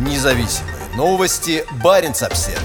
Независимые 0.00 0.76
новости. 0.96 1.62
Барин 1.84 2.12
обсерва 2.12 2.58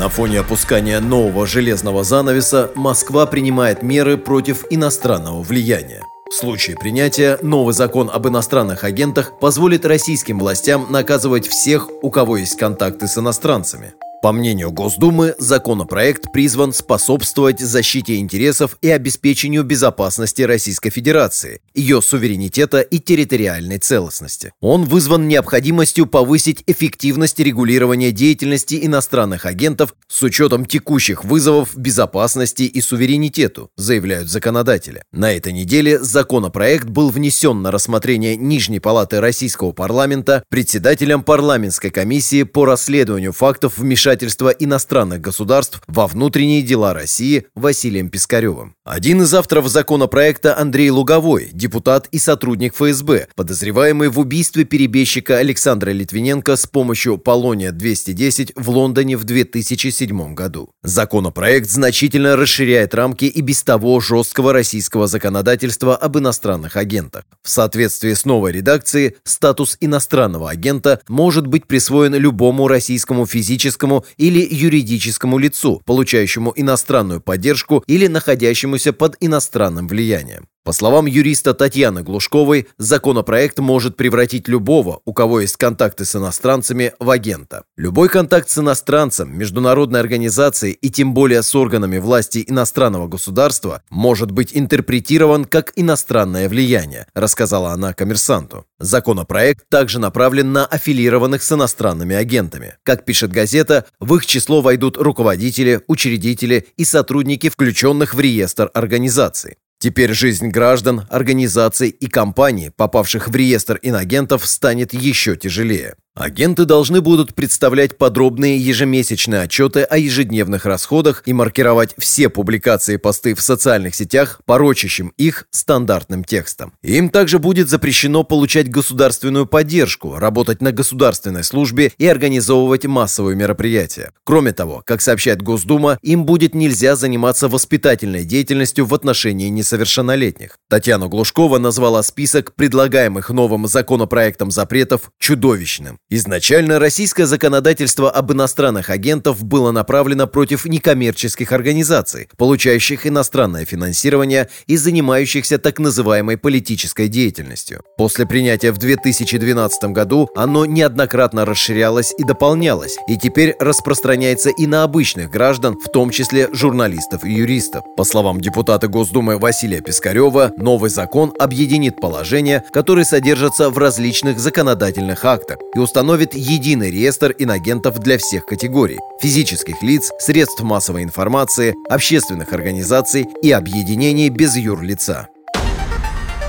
На 0.00 0.08
фоне 0.08 0.40
опускания 0.40 1.00
нового 1.00 1.46
железного 1.46 2.04
занавеса 2.04 2.70
Москва 2.74 3.26
принимает 3.26 3.82
меры 3.82 4.16
против 4.16 4.64
иностранного 4.70 5.42
влияния. 5.42 6.00
В 6.30 6.34
случае 6.34 6.78
принятия 6.78 7.38
новый 7.42 7.74
закон 7.74 8.10
об 8.10 8.28
иностранных 8.28 8.82
агентах 8.82 9.38
позволит 9.40 9.84
российским 9.84 10.38
властям 10.38 10.86
наказывать 10.88 11.46
всех, 11.46 11.90
у 12.02 12.10
кого 12.10 12.38
есть 12.38 12.56
контакты 12.56 13.08
с 13.08 13.18
иностранцами. 13.18 13.92
По 14.22 14.32
мнению 14.32 14.72
Госдумы, 14.72 15.34
законопроект 15.38 16.32
призван 16.32 16.72
способствовать 16.72 17.60
защите 17.60 18.16
интересов 18.16 18.78
и 18.80 18.90
обеспечению 18.90 19.62
безопасности 19.62 20.42
Российской 20.42 20.90
Федерации, 20.90 21.60
ее 21.76 22.00
суверенитета 22.02 22.80
и 22.80 22.98
территориальной 22.98 23.78
целостности. 23.78 24.52
Он 24.60 24.84
вызван 24.84 25.28
необходимостью 25.28 26.06
повысить 26.06 26.64
эффективность 26.66 27.38
регулирования 27.38 28.10
деятельности 28.10 28.78
иностранных 28.82 29.44
агентов 29.44 29.94
с 30.08 30.22
учетом 30.22 30.64
текущих 30.64 31.24
вызовов 31.24 31.76
безопасности 31.76 32.62
и 32.62 32.80
суверенитету, 32.80 33.70
заявляют 33.76 34.28
законодатели. 34.28 35.02
На 35.12 35.32
этой 35.32 35.52
неделе 35.52 35.98
законопроект 35.98 36.88
был 36.88 37.10
внесен 37.10 37.62
на 37.62 37.70
рассмотрение 37.70 38.36
Нижней 38.36 38.80
палаты 38.80 39.20
Российского 39.20 39.72
парламента 39.72 40.42
председателем 40.48 41.22
парламентской 41.22 41.90
комиссии 41.90 42.42
по 42.42 42.64
расследованию 42.64 43.32
фактов 43.32 43.78
вмешательства 43.78 44.48
иностранных 44.48 45.20
государств 45.20 45.82
во 45.86 46.06
внутренние 46.06 46.62
дела 46.62 46.94
России 46.94 47.46
Василием 47.54 48.08
Пискаревым. 48.08 48.74
Один 48.84 49.22
из 49.22 49.34
авторов 49.34 49.68
законопроекта 49.68 50.56
Андрей 50.58 50.90
Луговой, 50.90 51.50
депутат 51.66 52.06
и 52.12 52.18
сотрудник 52.20 52.74
ФСБ, 52.74 53.26
подозреваемый 53.34 54.08
в 54.08 54.20
убийстве 54.20 54.64
перебежчика 54.64 55.38
Александра 55.38 55.90
Литвиненко 55.90 56.54
с 56.54 56.64
помощью 56.64 57.18
Полония-210 57.18 58.52
в 58.54 58.70
Лондоне 58.70 59.16
в 59.16 59.24
2007 59.24 60.34
году. 60.34 60.70
Законопроект 60.84 61.68
значительно 61.68 62.36
расширяет 62.36 62.94
рамки 62.94 63.24
и 63.24 63.40
без 63.40 63.64
того 63.64 63.98
жесткого 63.98 64.52
российского 64.52 65.08
законодательства 65.08 65.96
об 65.96 66.16
иностранных 66.16 66.76
агентах. 66.76 67.24
В 67.42 67.50
соответствии 67.50 68.14
с 68.14 68.24
новой 68.24 68.52
редакцией, 68.52 69.16
статус 69.24 69.76
иностранного 69.80 70.48
агента 70.50 71.00
может 71.08 71.48
быть 71.48 71.66
присвоен 71.66 72.14
любому 72.14 72.68
российскому 72.68 73.26
физическому 73.26 74.04
или 74.16 74.46
юридическому 74.48 75.38
лицу, 75.38 75.82
получающему 75.84 76.52
иностранную 76.54 77.20
поддержку 77.20 77.82
или 77.88 78.06
находящемуся 78.06 78.92
под 78.92 79.16
иностранным 79.18 79.88
влиянием. 79.88 80.46
По 80.66 80.72
словам 80.72 81.06
юриста 81.06 81.54
Татьяны 81.54 82.02
Глушковой, 82.02 82.66
законопроект 82.76 83.60
может 83.60 83.96
превратить 83.96 84.48
любого, 84.48 85.00
у 85.04 85.12
кого 85.12 85.42
есть 85.42 85.56
контакты 85.56 86.04
с 86.04 86.16
иностранцами, 86.16 86.92
в 86.98 87.08
агента. 87.08 87.62
Любой 87.76 88.08
контакт 88.08 88.50
с 88.50 88.58
иностранцем, 88.58 89.38
международной 89.38 90.00
организацией 90.00 90.72
и 90.72 90.90
тем 90.90 91.14
более 91.14 91.44
с 91.44 91.54
органами 91.54 91.98
власти 91.98 92.44
иностранного 92.44 93.06
государства 93.06 93.84
может 93.90 94.32
быть 94.32 94.50
интерпретирован 94.54 95.44
как 95.44 95.72
иностранное 95.76 96.48
влияние, 96.48 97.06
рассказала 97.14 97.70
она 97.70 97.92
коммерсанту. 97.92 98.66
Законопроект 98.80 99.68
также 99.68 100.00
направлен 100.00 100.52
на 100.52 100.66
аффилированных 100.66 101.44
с 101.44 101.52
иностранными 101.52 102.16
агентами. 102.16 102.74
Как 102.82 103.04
пишет 103.04 103.30
газета, 103.30 103.86
в 104.00 104.16
их 104.16 104.26
число 104.26 104.62
войдут 104.62 104.96
руководители, 104.96 105.82
учредители 105.86 106.66
и 106.76 106.84
сотрудники, 106.84 107.50
включенных 107.50 108.14
в 108.14 108.18
реестр 108.18 108.68
организаций. 108.74 109.58
Теперь 109.86 110.14
жизнь 110.14 110.48
граждан, 110.48 111.06
организаций 111.10 111.90
и 111.90 112.08
компаний, 112.08 112.72
попавших 112.76 113.28
в 113.28 113.36
реестр 113.36 113.78
инагентов, 113.82 114.44
станет 114.44 114.92
еще 114.92 115.36
тяжелее. 115.36 115.94
Агенты 116.16 116.64
должны 116.64 117.02
будут 117.02 117.34
представлять 117.34 117.98
подробные 117.98 118.56
ежемесячные 118.56 119.42
отчеты 119.42 119.82
о 119.82 119.98
ежедневных 119.98 120.64
расходах 120.64 121.22
и 121.26 121.34
маркировать 121.34 121.94
все 121.98 122.30
публикации 122.30 122.96
посты 122.96 123.34
в 123.34 123.42
социальных 123.42 123.94
сетях, 123.94 124.40
порочащим 124.46 125.12
их 125.18 125.46
стандартным 125.50 126.24
текстом. 126.24 126.72
Им 126.82 127.10
также 127.10 127.38
будет 127.38 127.68
запрещено 127.68 128.24
получать 128.24 128.70
государственную 128.70 129.44
поддержку, 129.44 130.16
работать 130.16 130.62
на 130.62 130.72
государственной 130.72 131.44
службе 131.44 131.92
и 131.98 132.06
организовывать 132.06 132.86
массовые 132.86 133.36
мероприятия. 133.36 134.12
Кроме 134.24 134.52
того, 134.52 134.82
как 134.86 135.02
сообщает 135.02 135.42
Госдума, 135.42 135.98
им 136.00 136.24
будет 136.24 136.54
нельзя 136.54 136.96
заниматься 136.96 137.46
воспитательной 137.46 138.24
деятельностью 138.24 138.86
в 138.86 138.94
отношении 138.94 139.50
несовершеннолетних. 139.50 140.56
Татьяна 140.70 141.08
Глушкова 141.08 141.58
назвала 141.58 142.02
список 142.02 142.54
предлагаемых 142.54 143.28
новым 143.28 143.66
законопроектом 143.66 144.50
запретов 144.50 145.10
чудовищным. 145.18 145.98
Изначально 146.08 146.78
российское 146.78 147.26
законодательство 147.26 148.08
об 148.08 148.32
иностранных 148.32 148.90
агентов 148.90 149.42
было 149.42 149.72
направлено 149.72 150.28
против 150.28 150.64
некоммерческих 150.64 151.50
организаций, 151.50 152.28
получающих 152.36 153.08
иностранное 153.08 153.64
финансирование 153.64 154.48
и 154.68 154.76
занимающихся 154.76 155.58
так 155.58 155.80
называемой 155.80 156.38
политической 156.38 157.08
деятельностью. 157.08 157.82
После 157.98 158.24
принятия 158.24 158.70
в 158.70 158.78
2012 158.78 159.82
году 159.86 160.28
оно 160.36 160.64
неоднократно 160.64 161.44
расширялось 161.44 162.14
и 162.16 162.22
дополнялось, 162.22 162.98
и 163.08 163.18
теперь 163.18 163.56
распространяется 163.58 164.50
и 164.50 164.68
на 164.68 164.84
обычных 164.84 165.28
граждан, 165.28 165.76
в 165.76 165.90
том 165.90 166.10
числе 166.10 166.48
журналистов 166.52 167.24
и 167.24 167.32
юристов. 167.32 167.82
По 167.96 168.04
словам 168.04 168.40
депутата 168.40 168.86
Госдумы 168.86 169.38
Василия 169.38 169.80
Пискарева, 169.80 170.52
новый 170.56 170.88
закон 170.90 171.34
объединит 171.36 172.00
положения, 172.00 172.62
которые 172.72 173.04
содержатся 173.04 173.70
в 173.70 173.78
различных 173.78 174.38
законодательных 174.38 175.24
актах 175.24 175.56
и 175.74 175.80
установит 175.80 175.95
установит 175.96 176.34
единый 176.34 176.90
реестр 176.90 177.34
инагентов 177.38 177.98
для 178.00 178.18
всех 178.18 178.44
категорий– 178.44 178.98
физических 179.22 179.82
лиц, 179.82 180.12
средств 180.18 180.60
массовой 180.60 181.02
информации, 181.02 181.74
общественных 181.88 182.52
организаций 182.52 183.26
и 183.42 183.50
объединений 183.50 184.28
без 184.28 184.56
юрлица. 184.56 185.28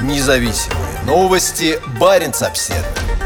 Независимые 0.00 1.04
новости. 1.06 1.78
Барин 2.00 2.32
обседный. 2.40 3.17